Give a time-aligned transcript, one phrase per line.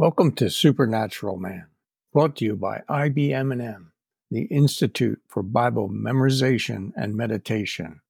[0.00, 1.66] Welcome to Supernatural Man,
[2.10, 3.92] brought to you by IBM&M,
[4.30, 8.00] the Institute for Bible Memorization and Meditation.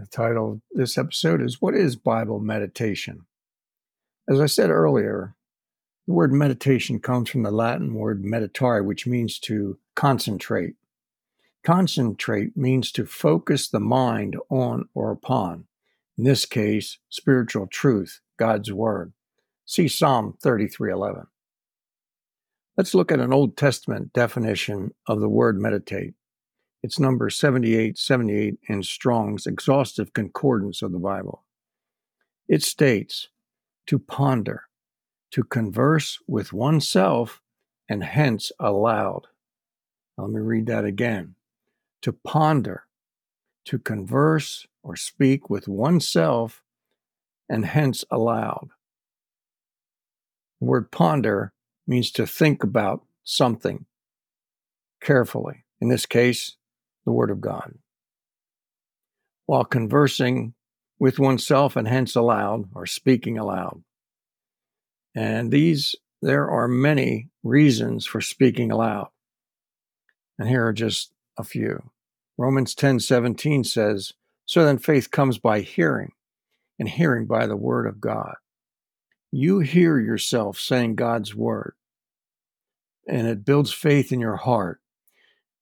[0.00, 3.26] The title of this episode is What is Bible Meditation?
[4.28, 5.36] As I said earlier,
[6.08, 10.74] the word meditation comes from the Latin word meditare, which means to concentrate.
[11.62, 15.66] Concentrate means to focus the mind on or upon,
[16.18, 19.12] in this case, spiritual truth, God's Word.
[19.64, 21.26] See Psalm 33:11.
[22.76, 26.14] Let's look at an Old Testament definition of the word meditate.
[26.82, 31.44] It's number 7878 in Strong's exhaustive concordance of the Bible.
[32.48, 33.28] It states
[33.86, 34.64] to ponder,
[35.30, 37.40] to converse with oneself,
[37.88, 39.28] and hence aloud.
[40.18, 41.36] Let me read that again.
[42.02, 42.84] To ponder,
[43.66, 46.64] to converse or speak with oneself,
[47.48, 48.70] and hence aloud.
[50.62, 51.52] The word ponder
[51.88, 53.84] means to think about something
[55.02, 55.64] carefully.
[55.80, 56.54] In this case,
[57.04, 57.78] the Word of God.
[59.46, 60.54] While conversing
[61.00, 63.82] with oneself and hence aloud or speaking aloud.
[65.16, 69.08] And these, there are many reasons for speaking aloud.
[70.38, 71.90] And here are just a few.
[72.38, 74.12] Romans 10 17 says,
[74.46, 76.12] So then faith comes by hearing,
[76.78, 78.36] and hearing by the word of God
[79.32, 81.74] you hear yourself saying God's word
[83.08, 84.80] and it builds faith in your heart,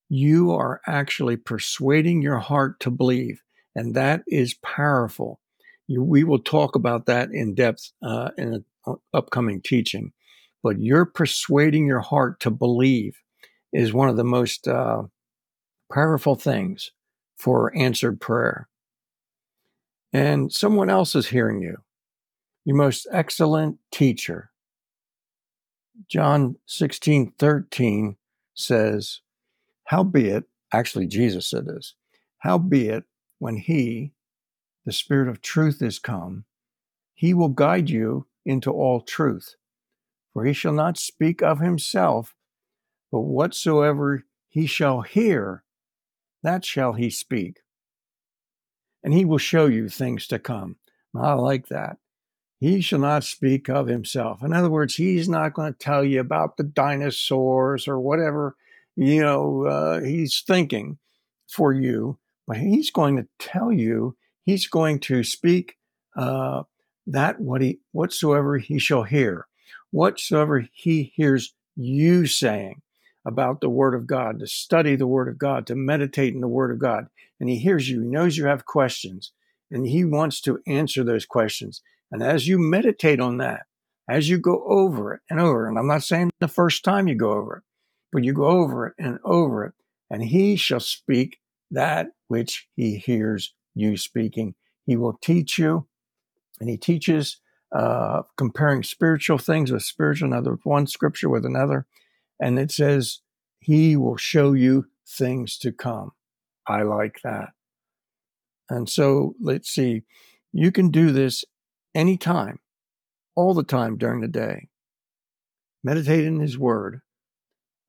[0.09, 3.43] you are actually persuading your heart to believe.
[3.77, 5.41] And that is powerful.
[5.87, 10.13] You, we will talk about that in depth uh, in an upcoming teaching.
[10.63, 13.17] But you're persuading your heart to believe
[13.73, 15.05] is one of the most uh,
[15.93, 16.91] powerful things
[17.39, 18.69] for answered prayer.
[20.13, 21.77] And someone else is hearing you
[22.71, 24.53] your most excellent teacher.
[26.09, 28.17] John 16, 13
[28.55, 29.23] says,
[29.87, 31.95] Howbeit, actually, Jesus said this,
[32.39, 33.07] howbeit,
[33.41, 34.13] when he,
[34.87, 36.45] the Spirit of truth, is come,
[37.13, 39.57] he will guide you into all truth.
[40.33, 42.37] For he shall not speak of himself,
[43.11, 45.65] but whatsoever he shall hear,
[46.45, 47.63] that shall he speak.
[49.03, 50.77] And he will show you things to come.
[51.17, 51.97] I like that
[52.61, 54.43] he shall not speak of himself.
[54.43, 58.55] In other words, he's not going to tell you about the dinosaurs or whatever,
[58.97, 60.99] you know, uh, he's thinking
[61.49, 65.77] for you, but he's going to tell you, he's going to speak
[66.15, 66.65] uh,
[67.07, 69.47] that what he, whatsoever he shall hear,
[69.91, 72.83] whatsoever he hears you saying
[73.25, 76.49] about the word of God, to study the word of God, to meditate in the
[76.49, 77.07] word of God.
[77.39, 79.33] And he hears you, he knows you have questions,
[79.71, 81.81] and he wants to answer those questions.
[82.13, 83.67] And as you meditate on that,
[84.09, 87.15] as you go over it and over, and I'm not saying the first time you
[87.15, 87.63] go over it,
[88.13, 89.75] but you go over it and over it,
[90.11, 91.39] and he shall speak
[91.71, 94.55] that which he hears you speaking.
[94.87, 95.87] He will teach you,
[96.61, 97.41] and he teaches
[97.73, 101.87] uh, comparing spiritual things with spiritual, another one scripture with another,
[102.41, 103.21] and it says
[103.61, 106.11] he will show you things to come.
[106.67, 107.51] I like that.
[108.69, 110.03] And so let's see,
[110.53, 111.45] you can do this
[111.95, 112.61] anytime,
[113.35, 114.69] all the time during the day.
[115.83, 117.01] Meditate in His Word.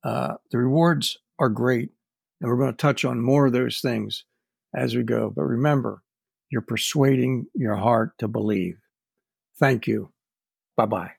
[0.02, 1.90] Uh, the rewards are great,
[2.40, 4.24] and we're going to touch on more of those things
[4.74, 5.30] as we go.
[5.34, 6.02] But remember,
[6.50, 8.78] you're persuading your heart to believe.
[9.58, 10.12] Thank you.
[10.76, 11.12] Bye bye.